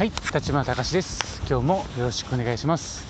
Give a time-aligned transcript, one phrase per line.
[0.00, 1.42] はい、立花隆です。
[1.46, 3.04] 今日もよろしくお願いします。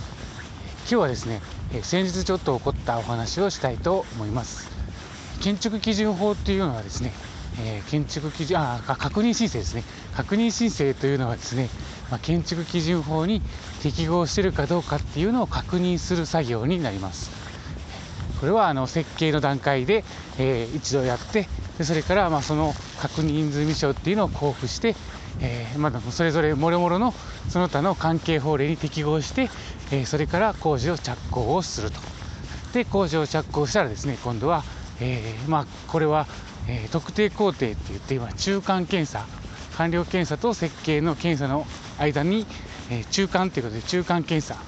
[0.81, 1.41] 今日はですね、
[1.73, 4.69] え先日ちょっと起こったお話をしたいと思います。
[5.41, 7.13] 建築基準法っていうのはですね、
[7.61, 9.85] えー建築基準あ確認申請ですね。
[10.17, 11.69] 確認申請というのはですね、
[12.11, 13.41] まあ、建築基準法に
[13.85, 17.31] 適合しているかどうかっていうのを確認する作業になります。
[18.41, 20.05] これはあの設計の段階で、
[20.41, 21.47] えー一度やって
[21.79, 24.97] でそれからまあその確認済証っていうのを交付して、
[25.41, 27.15] えーまだそれぞれもろもろの
[27.49, 29.51] その他の関係法令に適合して、
[29.93, 32.01] えーそれから工事を着工をすると。
[32.73, 34.63] で工事を着工したらですね今度は、
[35.01, 36.27] えーまあ、これは、
[36.69, 39.27] え特定工程って言って今中間検査
[39.77, 41.67] 完了検査と設計の検査の
[41.99, 42.47] 間に、
[42.91, 44.61] え中間ということで中間検査。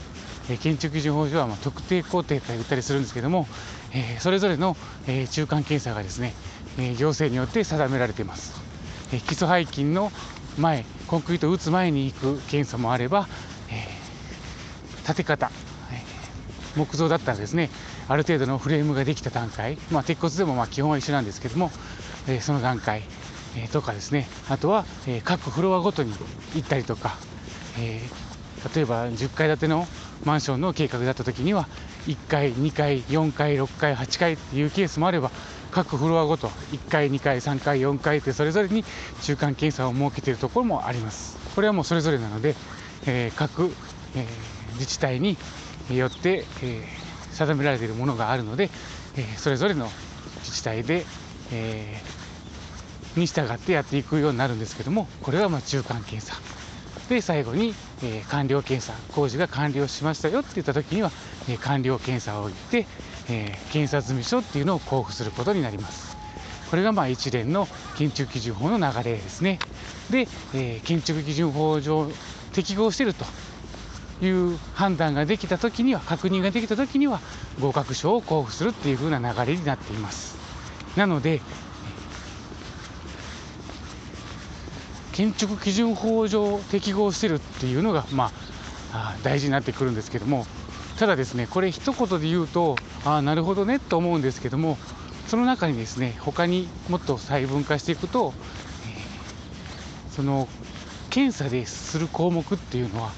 [0.51, 3.47] え建築基準法上はまあ特定工程と言ったりするんですけども、
[3.93, 6.35] えそれぞれの、え中間検査がですね、
[6.79, 8.61] え行政によって定められています、
[9.13, 10.11] え基礎背筋の
[10.59, 13.29] 前コンクリートを打つ前に行く検査もあれば、
[13.71, 14.03] えー
[15.07, 15.51] 建て方、
[15.93, 17.71] えー木造だったらですね。
[18.09, 21.71] ある程度のフレームができた段階、まあ、鉄骨でもまあ基本は一緒なんですけども、
[22.29, 23.03] えーその段階、
[23.57, 24.27] えとかですね。
[24.49, 26.15] あとは、え各フロアごとに
[26.55, 27.17] 行ったりとか、
[27.79, 28.01] え
[28.75, 29.87] 例えば10階建ての
[30.25, 31.69] マンションの計画だった時には
[32.07, 35.31] 1階、2階、4階、6階、8階っていうケースもあれば
[35.73, 38.85] 各フロアごと1階、2階、3階、4階ってそれぞれに
[39.23, 41.39] 中間検査を設けているところもあります。
[41.55, 42.55] これはもうそれぞれなので、
[43.07, 43.75] えー各、
[44.15, 44.27] えー
[44.75, 45.37] 自治体に
[45.91, 48.71] よって、えー定められているものがあるので、
[49.17, 49.89] えーそれぞれの
[50.41, 51.05] 自治体で、
[51.53, 56.35] えーに従ってやっていくようになるんですけどもこれはまあ中間検査
[57.11, 61.11] で最後に、えー完了検査工事が完了しましたよって言った時には、
[61.49, 62.87] えー完了検査を行って、
[63.29, 66.17] えー検査済書っていうのを交付することになります。
[66.71, 69.59] これがまあ一連の建築基準法の流れですね。
[70.11, 72.11] で、えー建築基準法上
[72.53, 73.25] 適合していると
[74.25, 77.21] いう判断ができた時には確認ができた時には
[77.61, 80.37] 合格証を交付するっていう風な流れになっています。
[80.97, 81.41] なので
[85.13, 88.31] 建築基準法上適合してるっていうのが、ま
[88.93, 90.47] あ、大事になってくるんですけども
[90.99, 94.79] ただですねこれ一言で言うとああなるほどねと思うんですけども
[95.27, 98.35] その中にですね他にもっと細分化していくと、
[98.87, 100.47] えーその
[101.09, 103.13] 検査でする項目っていうのは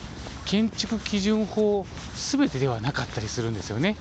[0.44, 3.96] 建築基準法全てではなかったりするんですよね。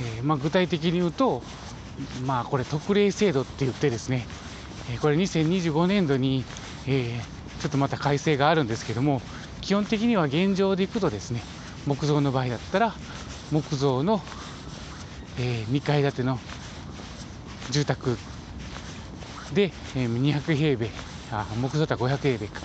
[0.00, 1.42] えーまあ、具体的に言うと、
[2.26, 4.26] まあ、これ特例制度って言ってですね
[4.92, 6.44] えこれ2025年度に、
[6.86, 9.22] えーちょっとまた改正があるんですけども
[9.62, 11.42] 基本的には現状でいくとですね
[11.86, 12.94] 木造の場合だったら
[13.52, 14.20] 木造の、
[15.38, 16.38] え2階建ての
[17.70, 18.16] 住宅
[19.52, 20.90] で、えー200平米
[21.30, 22.60] あ木造だったら500平米か。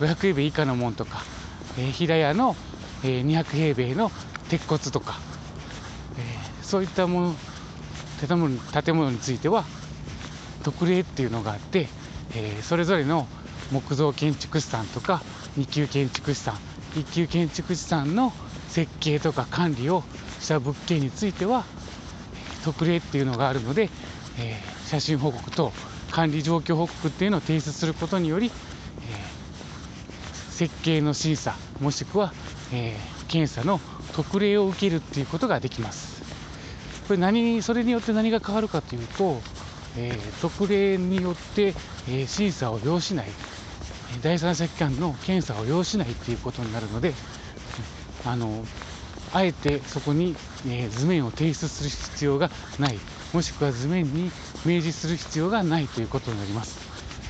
[0.00, 1.22] 500平米以下のものとか、
[1.78, 2.56] えー平屋の、
[3.04, 4.10] えー200平米の
[4.48, 5.18] 鉄骨とか、
[6.18, 7.34] えーそういったもの
[8.26, 9.64] 建物建物については
[10.64, 11.88] 特例っていうのがあって、
[12.34, 13.28] えーそれぞれの
[13.70, 15.22] 木造建築士さんとか
[15.58, 16.54] 2級建築士さん
[16.94, 18.32] 1級建築士さんの
[18.68, 20.02] 設計とか管理を
[20.40, 21.64] した物件については
[22.64, 23.90] 特例っていうのがあるので、
[24.38, 25.72] えー写真報告と
[26.12, 28.52] 管理状況報告っていうのを提出することにより、えー
[30.52, 32.32] 設計の審査もしくは、
[32.72, 33.80] えー検査の
[34.14, 36.22] 特例を受けるっていうことができます。
[37.08, 39.40] これ何それによって何が変わるかというと、
[39.96, 41.74] えー特例によって、
[42.08, 43.26] え審査を要しない
[44.22, 47.12] 第三者機関の検査を要しないということになるので
[48.26, 48.64] あの
[49.32, 52.98] あえてそこに、えー図面を提出する必要がない。
[53.32, 54.30] もしくは図面に
[54.64, 56.78] 明示する必要がないということになります。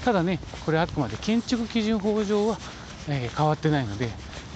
[0.05, 2.59] ただねこれあくまで建築基準法上は、
[3.09, 4.11] えー変わってないので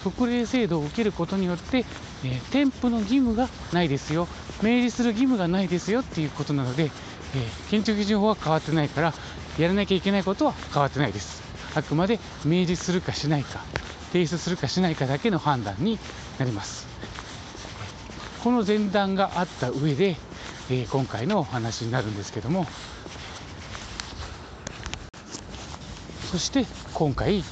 [0.04, 1.78] 特例制度を受けることによって、
[2.24, 4.28] えー添付の義務がないですよ。
[4.62, 6.90] 明示する義務がないですよっていうことなので、
[7.34, 9.14] え建築基準法は変わってないから
[9.58, 11.42] やらなきゃいけないことは変わってないです。
[11.74, 13.64] あくまで明示するかしないか。
[14.12, 15.98] 提出するかしないかだけの判断に
[16.38, 16.86] なります。
[18.42, 20.16] この前段があった上で、
[20.70, 22.66] えー今回のお話になるんですけども。
[26.30, 26.64] そして
[26.94, 27.42] 今回、えー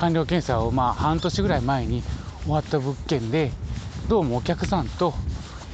[0.00, 2.02] 完了検査をまあ半年ぐらい前に
[2.44, 3.50] 終わった物件で
[4.08, 5.12] どうもお客さんと、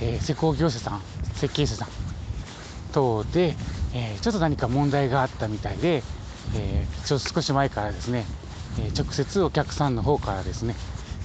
[0.00, 1.02] えー施工業者さん
[1.34, 1.88] 設計者さん
[2.92, 3.54] 等で、
[3.94, 6.02] えーちょっと何か問題があったみたいで、
[6.56, 8.24] えーちょ少し前からですね、
[8.80, 10.74] え直接お客さんの方からですね、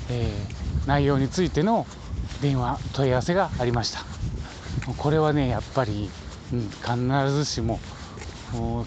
[0.10, 0.32] え
[0.86, 1.86] 内容についての
[2.42, 4.20] 電話問い合わせがありました。
[4.98, 6.10] これはねやっぱり、
[6.54, 7.80] うん、必ずしも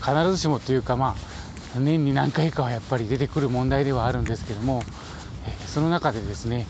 [0.01, 1.17] 必ずしもというかま
[1.77, 4.83] あ年に何回かはやっぱり出てくる問題ではあるんですけども
[5.67, 6.67] その中でですね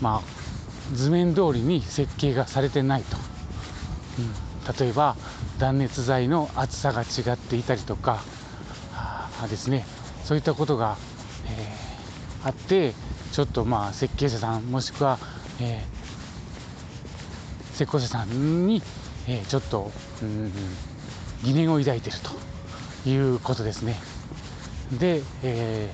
[0.00, 3.16] まあ図面通りに設計がされてないと、
[4.18, 5.16] うん、例えば
[5.58, 8.22] 断熱材の厚さが違っていたりとか
[9.48, 9.84] ですね
[10.24, 10.96] そういったことが、
[11.46, 12.94] えー、あって
[13.32, 15.18] ちょっとまあ設計者さんもしくは、
[15.60, 18.82] えー、施工者さんに、
[19.28, 19.92] えー、ちょっと、
[20.22, 20.52] うん、
[21.44, 22.16] 疑念を抱いてる
[23.04, 23.96] ということですね。
[24.98, 25.90] で、え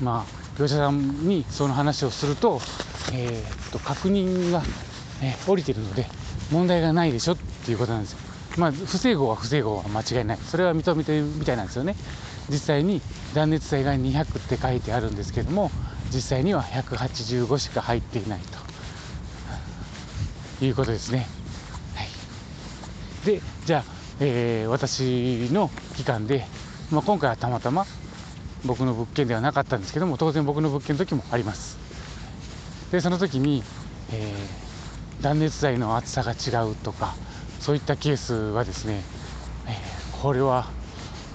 [0.00, 2.60] ー、まあ業者さんにその話をすると,、
[3.12, 4.62] えー、と確認が、
[5.22, 6.06] えー、降りてるので
[6.50, 8.18] 問題がないでしょっていうことなんですよ。
[8.58, 11.96] まあ、不整合は不整合は間違いないそれは認めてるみたいなんですよね
[12.48, 13.00] 実際に
[13.34, 15.70] 断熱材が200って書いてあるんですけども
[16.12, 18.62] 実際には185しか入っていないと。
[20.64, 21.26] いうことですね、
[21.96, 23.84] はい、でじゃあ、
[24.20, 26.46] えー、私の期間で、
[26.90, 27.84] まあ、今回はたまたま
[28.64, 31.78] 僕の物件ではなかったんですけども当然僕の物件の時もあります。
[32.92, 33.64] でその時に、
[34.12, 37.16] えー、断熱材の厚さが違うとか
[37.58, 39.02] そういったケースはですね、
[39.66, 40.68] えー、これは、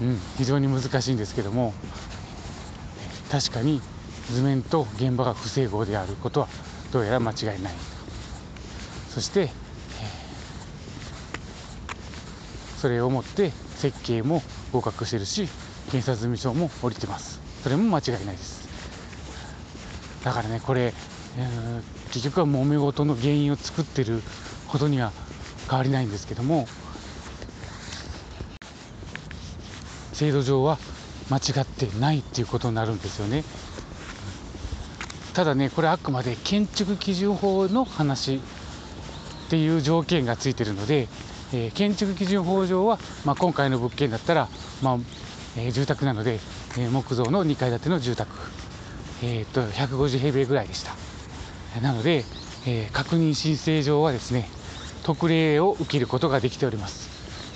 [0.00, 1.74] うん、非常に難しいんですけども
[3.30, 3.80] 確かに
[4.30, 6.48] 図面と現場が不整合であることは
[6.92, 7.74] どうやら間違いない。
[9.10, 9.50] そして、
[12.78, 14.42] それをもって設計も
[14.72, 15.48] 合格してるし
[15.90, 17.40] 検査済証も降りてます。
[17.62, 18.68] それも間違いないです。
[20.24, 20.94] だからねこれ、
[22.12, 24.22] 結局は揉め事の原因を作ってる
[24.68, 25.12] ことには
[25.68, 26.68] 変わりないんですけども
[30.18, 30.78] 制度上は
[31.30, 33.44] 間違ってないっていうことになるんですよね
[35.32, 38.40] ただねこれあくまで建築基準法の話っ
[39.48, 41.06] ていう条件がついてるので、
[41.52, 44.48] えー、建築基準法上は、まあ、今回の物件だったら、
[44.82, 44.98] まあ
[45.56, 46.40] えー、住宅なので、
[46.76, 48.28] えー、木造の2階建ての住宅、
[49.22, 50.96] えー、と150平米ぐらいでした
[51.80, 52.24] なので、
[52.66, 54.48] え確認申請上はですね
[55.04, 57.07] 特例を受けることができております。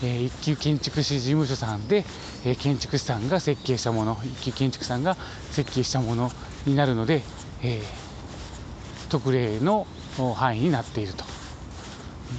[0.02, 2.04] えー、一級建築士事務所さんで、
[2.44, 5.16] え、建築士さんが設計したもの一級建築士さんが
[5.50, 6.32] 設計したもの
[6.66, 7.22] になるので、
[7.62, 7.82] え、
[9.08, 9.87] 特例の
[10.34, 11.25] 範囲になっていると。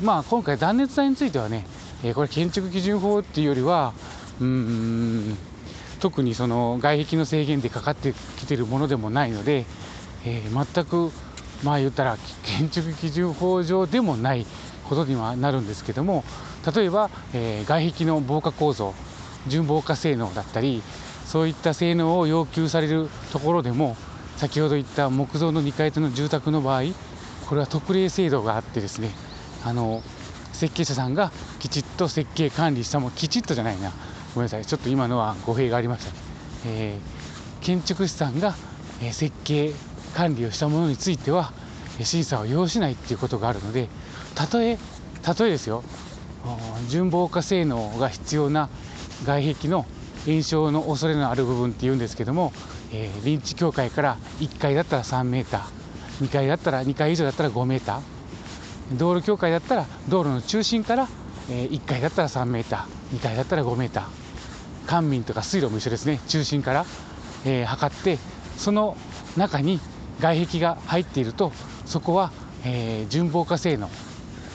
[0.02, 1.66] まあ今回断熱材についてはね、
[2.04, 3.94] えこれ建築基準法っていうよりは
[4.42, 5.38] うん
[6.00, 9.66] 特にその外壁の制限でかかってきてるものでもないので、
[10.26, 11.12] え全く
[11.64, 14.46] まあ言ったら建築基準法上でもない
[14.90, 16.26] ことにはなるんですけども
[16.76, 18.94] 例えば、えー、外壁の防火構造
[19.48, 20.82] 純防火性能だったり
[21.26, 23.98] そういった性能を要求されるところでも
[24.38, 26.84] 先ほど言った木造の2階建ての住宅の場合
[27.48, 29.10] これは特例制度があってですね
[29.64, 30.02] あの
[30.54, 33.92] 設計者さんがきちっと設計管理したもきちっとじゃないな。
[34.34, 34.66] ごめんなさい。
[34.66, 36.18] ちょっと今のは語弊がありました、ね、
[36.66, 38.56] えー、建築士さんが
[39.12, 39.74] 設計
[40.16, 41.52] 管理をしたものについては
[42.02, 43.90] 審査を要しないっていうことがあるので
[44.36, 44.78] たとえ
[45.22, 45.84] たとえですよ。
[46.88, 48.70] 純防火性能が必要な
[49.26, 49.86] 外壁の
[50.26, 52.54] 炎症の恐れのある部分っていうんですけども、
[52.92, 61.08] えー、臨地境界から1階だったら3メーター2階だったら2階以上だったら5メーター道路境界だったら道路の中心から、
[61.50, 64.06] えー、1階だったら3メーター2階だったら5メーター
[64.86, 66.20] 官民とか水路も一緒ですね。
[66.28, 66.86] 中心から、
[67.46, 68.20] えー、測って
[68.58, 68.98] その
[69.38, 69.80] 中に
[70.20, 71.52] 外壁が入っていると
[71.86, 72.32] そこは、
[72.66, 73.90] えー、純防火性能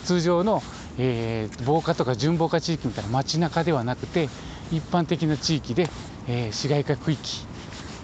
[0.04, 0.62] 通常の、
[0.98, 4.28] えー、防火とか準防火地域みたいな街中ではなくて
[4.70, 5.88] 一般的な地域で、
[6.26, 7.46] えー、市街化区域、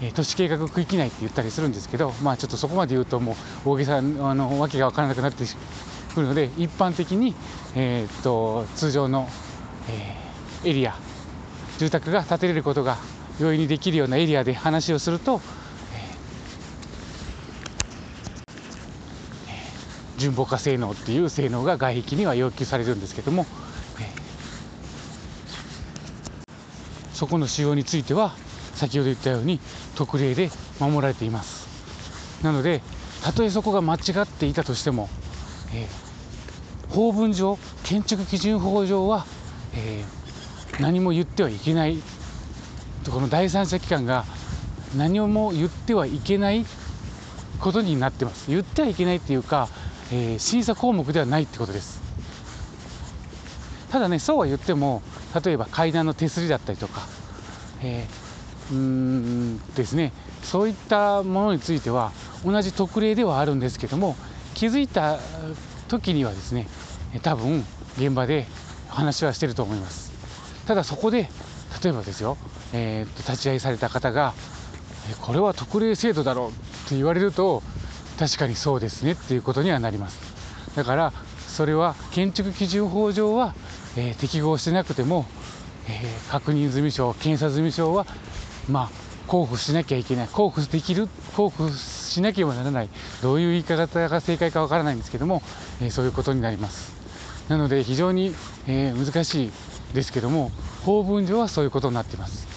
[0.01, 3.35] えー、都市計画区域内って言ったりするんですけど、まあ、ちょっとそこまで言うとも
[3.65, 5.43] う大げさあの訳が分からなくなって
[6.13, 7.35] くるので一般的に、
[7.75, 9.27] えー、と通常の、
[10.63, 10.95] え、エリア
[11.77, 12.97] 住宅が建てれることが
[13.39, 15.41] 容易にできるようなエリアで話をすると
[20.17, 23.45] 純防火性能っていう性能が外壁には要求されるんですけども、
[27.13, 28.35] そこの仕様については
[28.75, 29.61] 先ほど言ったように
[29.95, 31.65] 特例で守られています。
[32.43, 32.81] なので
[33.23, 35.09] たとえそこが間違っていたとしても、
[35.73, 39.25] えー、法文上建築基準法上は、
[39.73, 41.97] えー、何も言ってはいけない
[43.09, 44.25] この第三者機関が
[44.95, 46.65] 何も言ってはいけない
[47.59, 48.49] ことになってます。
[48.49, 49.69] 言ってはいけないっていうか
[50.11, 52.01] えー、審査項目ではないってことです。
[53.91, 55.01] ただねそうは言っても
[55.43, 57.07] 例えば階段の手すりだったりとか、
[57.81, 60.11] えー、うんですね。
[60.43, 62.11] そういったものについては
[62.45, 64.15] 同じ特例ではあるんですけども
[64.53, 65.19] 気づいた
[65.87, 66.67] 時にはですね
[67.23, 67.65] 多分
[67.97, 68.45] 現場で
[68.89, 70.11] 話はしてると思います。
[70.67, 71.29] ただそこで
[71.83, 72.37] 例えばですよ
[72.73, 74.33] えー、と立ち会いされた方が
[75.21, 76.51] これは特例制度だろうっ
[76.89, 77.63] て言われると
[78.17, 80.19] 確かにそうですねっていうことにはなります。
[80.75, 81.13] だから
[81.47, 83.53] それは建築基準法上は、
[83.97, 85.25] えー、適合してなくても、
[85.87, 88.05] えー、確認済証検査済証は
[88.69, 88.89] まあ
[89.27, 90.27] 交付しなきゃいけない。
[90.29, 91.07] 交付できる
[91.37, 92.89] 交付しなければならない。
[93.21, 95.41] どういう言い方が正解かわからないんですけども、
[95.81, 96.93] えー、そういうことになります。
[97.49, 98.33] なので非常に、
[98.67, 99.51] え、難しい
[99.93, 100.51] ですけども
[100.83, 102.47] 法文上はそういうことになっています。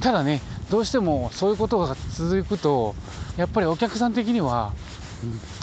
[0.00, 0.40] ただね
[0.72, 2.94] どうしてもそういうことが続くと
[3.36, 4.72] やっぱりお客さん的には、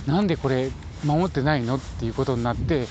[0.07, 0.69] うん、なんでこれ
[1.03, 2.85] 守ってないのっていうことになって、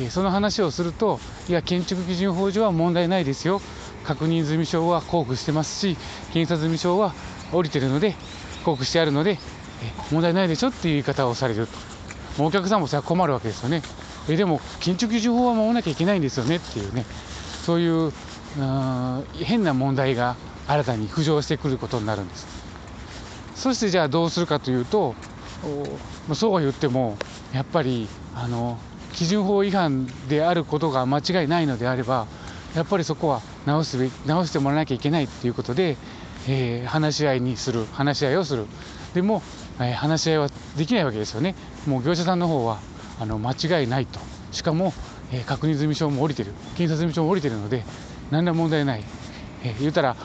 [0.00, 3.60] えその話をするといや建築基準法上は問題ないですよ。
[4.06, 5.98] 確認済証は交付してますし
[6.32, 7.12] 検査済証は
[7.52, 8.14] 降りてるので
[8.60, 9.36] 交付してあるので、え
[10.10, 12.42] 問題ないでしょっていう言い方をされると。
[12.42, 13.82] お客さんもそれは困るわけですよね。
[14.30, 17.04] えでも建築基準法は守らなきゃいけないんですよねっていうね。
[17.66, 18.12] そういう
[19.34, 20.36] 変な問題が
[20.68, 22.46] 新たに浮上してくることになるんです。
[23.54, 25.16] そしてじゃあどうするかというと
[26.34, 27.16] そうは言っても
[27.52, 28.78] やっぱりあの
[29.14, 32.28] 基準法違反であることが間違いないのであれば
[32.76, 35.96] やっぱりそこは直すべ直してもらわなきゃいけないということで、
[36.46, 38.66] えー、話し合いにする話し合いをする。
[39.14, 39.42] でも、
[39.80, 41.56] えー、話し合いはできないわけですよね。
[41.86, 42.78] もう業者さんの方は
[43.18, 44.20] あの間違いないと。
[44.52, 44.92] しかも、
[45.32, 46.52] えー、確認済証も降りてる。
[46.76, 47.84] 検査済証も降りてるので
[48.30, 49.04] 何ら問題ない、
[49.64, 50.16] えー、言うたら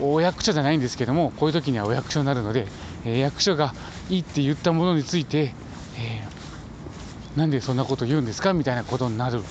[0.00, 2.66] お役所じゃないんですけどもこういう時にはお役所になるので、
[3.04, 3.74] え、役所が
[4.10, 5.54] いいって言ったものについて、
[5.98, 9.42] えー、なんでそんなこと言うんですかみたいなことになる。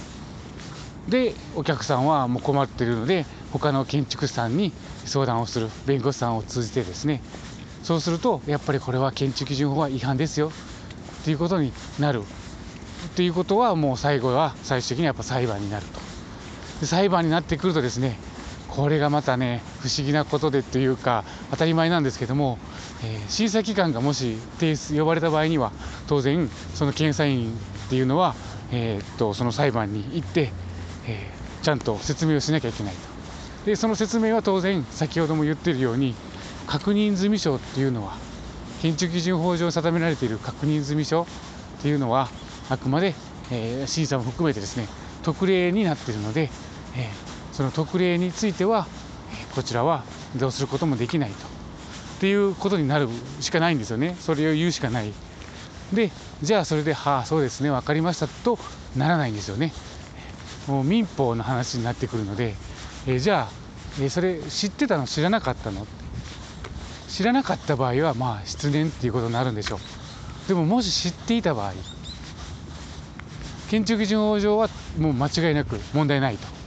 [1.07, 4.71] でお客さんはもう困ってるので他の建築士さんに
[5.03, 7.21] 相談をする弁護士さんを通じてですね。
[7.83, 10.51] そうするとやっぱりこれは建築基準法は違反ですよ。
[11.21, 12.21] っていうことになる。
[12.21, 16.00] っていうことはもう最後は最終的にはやっぱ裁判になると。
[16.79, 18.17] で裁判になってくるとですね
[18.75, 22.57] これがまたね不思議なことでというか当たり前なんですけども、
[23.03, 25.71] えー、審査機関がもし提出呼ばれた場合には
[26.07, 28.33] 当然その検査員っていうのは、
[28.71, 30.51] えー、っとその裁判に行って、
[31.07, 32.99] えー、ちゃんと説明をしなきゃいけないと。
[33.67, 36.15] でその説明は当然先ほども言ってるように
[36.65, 38.17] 確認済証っていうのは
[38.81, 41.27] 建築基準法上定められている確認済証
[41.77, 42.27] っていうのは
[42.69, 43.13] あくまで、
[43.51, 44.87] え審査も含めてですね
[45.21, 46.49] 特例になっているので、
[46.95, 47.09] え
[47.53, 48.88] その特例については
[49.55, 50.03] こちらは
[50.36, 51.36] どうすることもできないと。
[51.36, 53.10] っていうことになる
[53.41, 54.15] しかないんですよね。
[54.19, 55.12] それを言うしかない。
[55.91, 56.10] で
[56.41, 58.27] じゃあそれではあそうですね分かりました。
[58.27, 58.57] と
[58.95, 59.72] ならないんですよね。
[60.67, 62.55] もう民法の話になってくるので、
[63.05, 65.05] えじゃあ、えそれ知ってたの？
[65.05, 65.86] 知らなかったの？
[67.10, 69.79] 知らなかった場合はまあ失念っていうことになるんでしょう。
[70.48, 71.74] でももし知っていた場合
[73.69, 76.62] 建築基準法上はもう間違いなく問題ないと。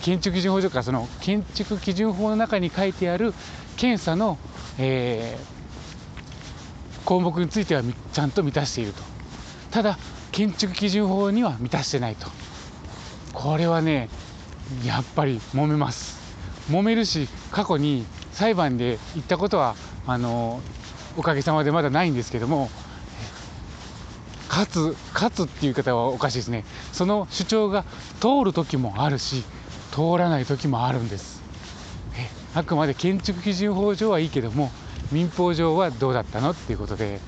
[0.00, 3.32] 建築基準法上かその建築基準法の中に書いてある
[3.76, 4.38] 検査の、
[4.78, 7.82] えー、項目については
[8.12, 9.02] ちゃんと満たしていると。
[9.70, 9.98] ただ
[10.32, 12.28] 建築基準法には満たしてないと。
[13.32, 14.08] これはね
[14.84, 16.18] やっぱり揉めます。
[16.70, 20.60] 揉めるし過去に裁判で言ったことはあの
[21.16, 22.70] おかげさまでまだないんですけども
[24.48, 26.64] 勝つ勝つっていう言い方はおかしいですね。
[26.92, 27.84] その主張が
[28.20, 29.44] 通る時もあるし
[29.94, 31.40] 通らない時もあるんです。
[32.18, 34.72] えあくまで建築基準法上はいいけども
[35.12, 37.20] 民法上はどうだったのっていうことで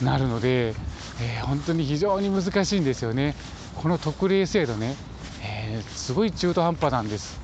[0.00, 3.34] なるので、えー、本当に非常に難しいんですよね。
[3.82, 4.94] この特例制度ね、
[5.42, 7.40] えー、すごい中途半端なんです。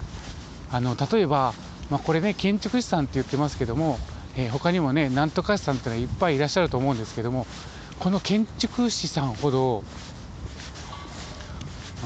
[0.71, 1.53] あの例えば、
[1.91, 3.99] まあ、これね建築士さんって言ってますけども、
[4.37, 7.49] えー、他にもねなんとか士さんってのはいっぱいいらっしゃると思うんですけども
[7.99, 9.83] この建築士さんほど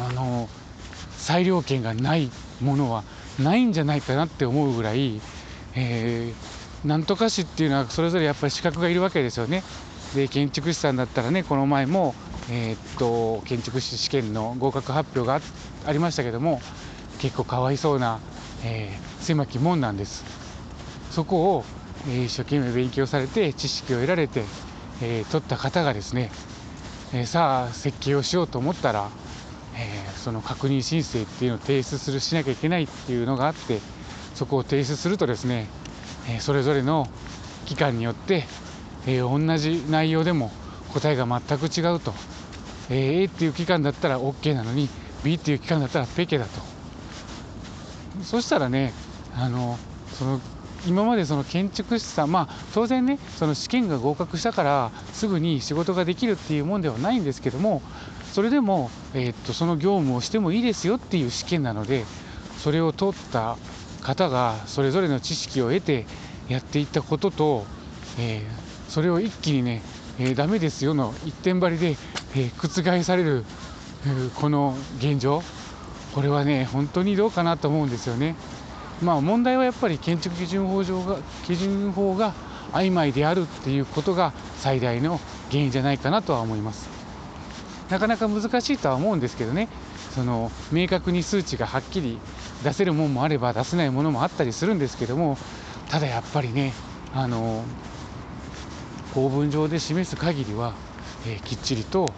[0.09, 0.49] あの
[1.19, 2.31] 裁量権がない
[2.61, 3.05] ものは
[3.39, 5.21] ないんじゃないかなって思うぐらい、
[5.75, 9.63] えー、なんとか市っていうのはそれぞれやっぱり資格がいるわけですよね。
[10.15, 12.15] で建築士さんだったらねこの前も、
[12.51, 15.41] えー、っと建築士試験の合格発表が
[15.87, 16.61] ありましたけども
[17.19, 18.21] 結構かわいそうな、
[18.65, 20.25] えー、狭き門なんです。
[21.11, 21.65] そこを、
[22.09, 24.45] えー、一生懸命勉強されて知識を得られて、
[25.03, 26.31] えー、取った方がですね、
[27.13, 29.09] えさあ設計をしようと思ったら
[29.77, 33.81] えー、その確認申請っていうのを提出するしなきゃいけないっていうのがあって
[34.35, 35.67] そこを提出するとですね、
[36.29, 37.09] えー、それぞれの
[37.67, 38.45] 機関によって、
[39.07, 40.51] えー、同じ内容でも
[40.93, 42.15] 答えが全く違うと、
[42.91, 44.89] えー、A っていう機関だったら OK なのに
[45.25, 46.61] B っていう機関だったらペケだと。
[48.23, 48.93] そしたらね
[49.35, 49.79] あの
[50.13, 50.41] その
[50.87, 57.83] 今までその建築士さんまあ当然ねその試験が合格したからすぐに仕事ができるっていうもんではないんですけども
[58.35, 62.05] それでも、えー、っとその業務をしてもいいですよっていう試験なので
[62.59, 63.57] それを通った
[64.03, 66.05] 方がそれぞれの知識を得て
[66.49, 67.65] やっていったことと、
[68.19, 69.83] えー、それを一気にね、
[70.19, 71.91] えー、ダメですよの一点張りで、
[72.35, 73.45] えー、覆される、
[74.35, 75.41] この現状
[76.13, 78.35] これはね本当にどうかなと思うんですよね。
[79.01, 82.35] まあ問題はやっぱり建築基準法上が基準法が
[82.73, 85.21] 曖昧であるっていうことが最大の
[85.53, 86.94] 原因じゃないかなとは思います。
[87.95, 89.69] なかなか難しいとは思うんですけどね。
[90.17, 92.19] その明確に数値がはっきり
[92.65, 95.37] 出せるものもあれば出せないものもあったりするんですけども
[95.91, 96.73] ただやっぱりね
[97.13, 97.65] あの
[99.13, 100.75] 公文上で示す限りは、
[101.27, 102.13] えー、きっちりと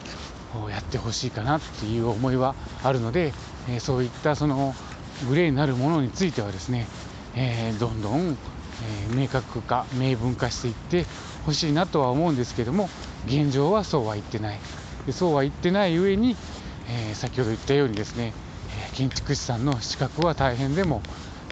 [0.71, 3.35] やってほしいかなっていう思いはあるので、
[3.69, 4.75] えー、そういったその
[5.29, 6.87] グレーになるものについてはですね、
[7.35, 8.37] えー、どんどん、
[9.11, 11.07] え明確化明文化していって
[11.45, 12.91] ほしいなとは思うんですけども
[13.27, 14.59] 現状はそうは言ってない。
[15.13, 16.37] そうは言ってない上に、
[16.89, 18.33] え先ほど言ったようにですね
[18.93, 21.03] え建築士さんの資格は大変でも、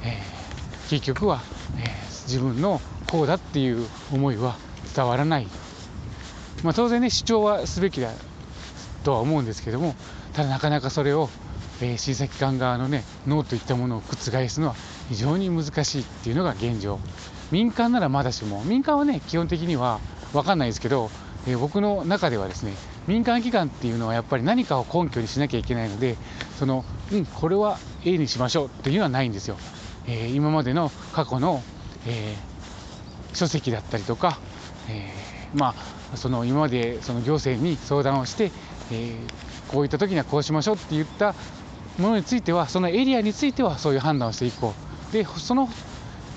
[0.03, 0.21] え
[0.89, 1.41] 結局は、
[1.79, 2.81] え自分の
[3.11, 4.57] こうだっていう思いは
[4.95, 5.47] 伝わらない、
[6.63, 8.11] まあ、当然ね主張はすべきだ
[9.05, 9.95] とは思うんですけども
[10.33, 11.29] ただなかなかそれを、
[11.81, 14.17] えー、審査機関側のねノーといったものを覆
[14.49, 14.75] すのは
[15.09, 16.99] 非常に難しいっていうのが現状。
[17.53, 20.01] 民間ならまだしも民間はね基本的には
[20.33, 21.11] 分かんないですけど、
[21.47, 22.73] え、僕の中ではですね
[23.07, 26.17] 民間機関っていうのはやっぱり何かを根拠にしなきゃいけないので
[26.59, 29.57] その、うん、これは A にしましょうっていうのはないんですよ、
[30.07, 31.63] えー、今までの過去の、
[32.07, 32.37] え
[33.35, 34.39] 書籍だったりとか、
[34.89, 35.11] え
[35.55, 35.75] ま
[36.13, 38.53] あその今までその行政に相談をして
[38.91, 41.35] えー、こういった時にはこうしましょうって言った
[41.99, 44.75] ものについてはそのエリアについてはそういう判断をしていこ
[45.11, 45.13] う。
[45.13, 45.69] でその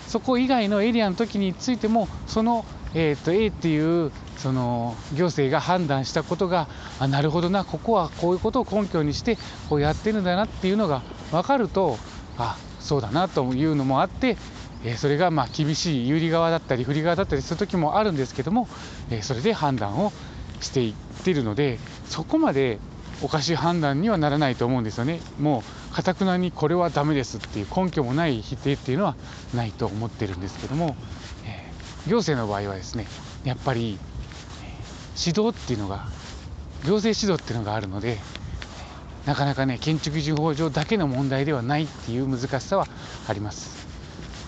[0.07, 6.67] そこ以外のエリアの時についてもその、えーと、A っていうその行政が判断したことが
[6.99, 9.37] あなるほどなここはこういうことを根拠にして
[9.69, 11.01] こうやってるんだなっていうのが
[11.31, 11.97] 分かると
[12.37, 14.37] あそうだなというのもあって、
[14.85, 18.69] え、それがまあ厳しい有利側だったり不利側だったりする時もあるんですけども、
[19.09, 20.13] え、それで判断を
[20.61, 22.79] していってるのでそこまで
[23.21, 25.19] おかしい判断にはならないと思うんですよね。
[25.39, 29.15] もうかたくなにこれはダメですっていう根拠もない否定っていうのは
[29.53, 30.95] ないと思ってるんですけども、
[31.45, 33.07] えー、行政の場合はですね
[33.43, 33.97] やっぱり、
[35.17, 36.05] 指導っていうのが
[36.85, 38.19] 行政指導っていうのがあるので
[39.25, 42.87] なかなかね建築基準法上だけの問題ではないっていう難しさは
[43.27, 43.87] あります。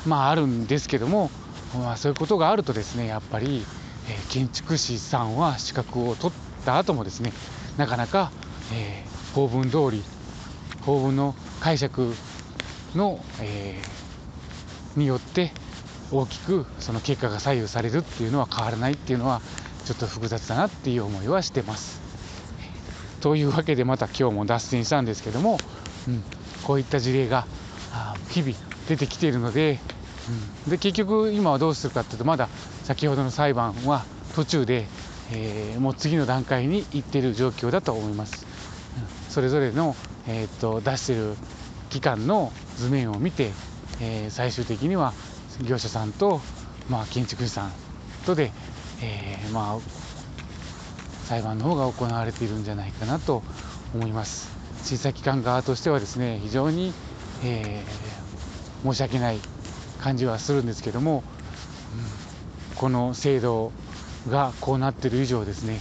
[0.05, 1.29] まああるんですけども、
[1.73, 3.65] まあ、そういうことがあるとですねやっぱり
[4.09, 7.31] え建築士さんは資格を取った後もですね
[7.77, 8.31] なかなか、
[8.73, 10.03] えー、法文通り
[10.85, 12.13] 法文の解釈
[12.95, 15.51] の、えー、によって
[16.11, 19.41] 大きくその結果が左右されるっていうのは変わらないっていうのは
[19.89, 21.99] ちょっと複雑だなっていう思いはしてます。
[23.21, 25.57] というわけでまた今日も脱線したんですけども、
[26.07, 26.23] うん、
[26.63, 27.47] こういった事例が
[28.29, 28.53] 日々
[28.87, 29.79] 出てきているので
[30.65, 32.49] うん、で結局今はどうするかっていうとまだ
[32.83, 34.85] 先ほどの裁判は途中で、
[35.31, 38.45] えー、もう次の段階に行っている状況だと思います。
[39.25, 39.95] うん、それぞれの、
[40.27, 41.33] えー、っと出してる
[41.89, 43.51] 機関の図面を見て、
[43.99, 45.13] えー、最終的には
[45.63, 46.41] 業者さんと、
[46.89, 47.71] まあ、建築士さん
[48.25, 48.51] とで、
[49.01, 49.79] えー、まあ、
[51.25, 53.43] 裁判の方が行われているんじゃないかなと
[53.93, 54.49] 思います。
[54.83, 56.93] 審査機関側としてはですね非常に、
[57.43, 57.83] え
[58.83, 59.39] 申し訳ない
[59.99, 61.23] 感じはするんですけども、
[62.71, 63.71] うん、この制度
[64.29, 65.79] がこうなってる以上ですね、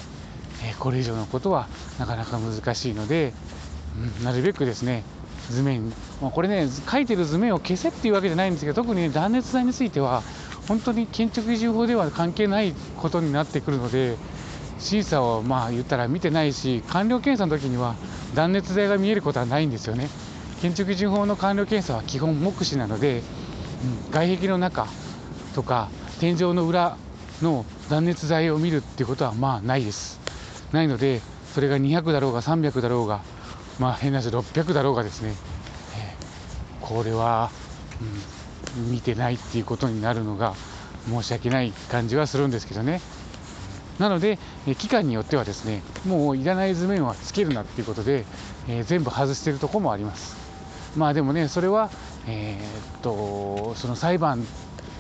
[0.65, 3.33] えこれ以上のことはなかなか難しいので、
[4.19, 5.05] うん、なるべくですね
[5.51, 10.23] 図面、まあ、これね書いてる図面を消せっていうわけじゃないんですけど特に、ね、断熱材については
[10.69, 14.17] 本当に建築基準法では関係ないことになってくるので
[14.79, 17.97] 審査をまあ言ったら見てないし完了検査の時には
[18.35, 20.09] 断熱材が見えることはないんですよね。
[20.61, 23.23] 建築基準法の完了検査は基本目視なので
[23.83, 24.89] うん、外壁の中
[25.55, 25.89] とか
[26.21, 26.97] 天井の裏
[27.43, 30.21] の断熱材を見るっていうことはまあないです。
[30.73, 31.21] ないので
[31.55, 33.23] それが200だろうが300だろうが
[33.79, 35.35] まあ変な話600だろうがですね、
[35.97, 37.51] えー、これは、
[38.01, 38.38] うん、
[38.91, 40.55] 見てないっていうことになるのが
[41.09, 43.01] 申し訳ない感じはするんですけどね
[43.99, 44.39] なので、
[44.69, 48.25] え期間によってはですねもういらない図面はつけるなっていうことで、
[48.69, 50.37] えー、全部外してるとこもあります
[50.97, 51.91] まあでもねそれは
[52.29, 54.45] えー、っとその裁判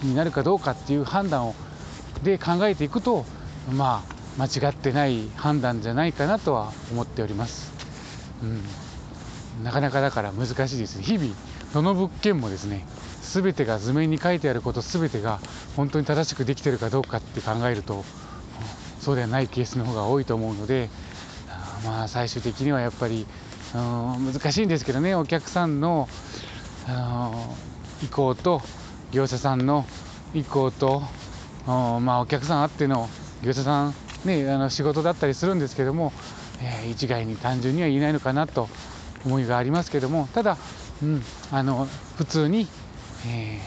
[0.02, 1.54] になるかどうかっていう判断を
[2.22, 3.24] で考えていくと
[3.70, 4.02] ま
[4.38, 7.72] あ間違ってない判断じゃないかなとは思っております。
[8.40, 8.46] う
[9.60, 11.02] ん、なかなかだから難しいですね。
[11.02, 11.34] 日々
[11.74, 12.86] どの物件もですね
[13.32, 15.40] 全てが図面に書いてあること全てが
[15.76, 18.04] 本当に正しくできてるかどうかって考えると
[19.00, 20.90] そうではないケースの方が多いと思うので
[21.84, 23.26] まあ最終的にはやっぱり
[23.74, 26.08] うん難しいんですけどねお客さんの
[26.86, 26.92] あ
[27.32, 27.56] の
[28.02, 28.62] 意向と
[29.12, 29.84] 業者さんの
[30.34, 31.02] 意向と
[31.66, 33.08] お,、まあ、お客さんあっての
[33.42, 36.12] 業者さん、ね、あの仕事だったりするんですけども、
[36.62, 38.68] えー、一概に単純には言えないのかなと
[39.24, 40.56] 思いがありますけどもただ、
[41.02, 41.86] うん、あの
[42.16, 42.66] 普通に、
[43.26, 43.60] え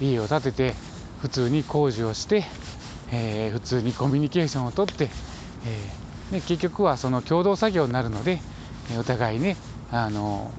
[0.00, 0.74] ー、家を建てて
[1.20, 2.44] 普通に工事をして、
[3.12, 8.40] えー、普通にコミュニケーションをとって、えーね、結局はその共同作業になるので
[8.98, 9.56] お互いね
[9.90, 10.50] あの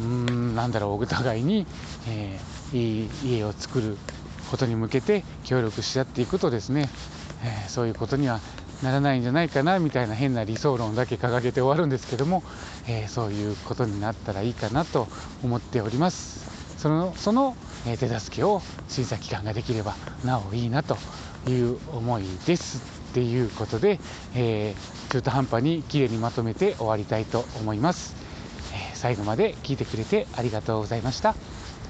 [0.00, 1.66] うんなんだろうお互いに、
[2.08, 3.98] えー、いい家を作る
[4.50, 6.88] ことに向けて協力し合っていくとですね、
[7.42, 8.40] えー、そういうことには
[8.82, 12.42] ならないんじゃないかなみたいな変な理想論だけ掲げて終わるんですけども、
[12.88, 15.08] えー、そういうことになったらいいかなと
[15.42, 16.50] 思っております。
[16.78, 20.96] そのその手助けを審査機関ができればなおいいなと
[21.46, 22.78] いう思いです
[23.10, 24.00] っていうことで、
[24.34, 28.16] えー、中途半端にきれいにまとめて終わりたいと思います。
[28.74, 31.36] え最後まで聞いてくれてありがとうございました。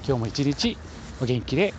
[0.06, 0.76] 今日も一日
[1.22, 1.72] お元気で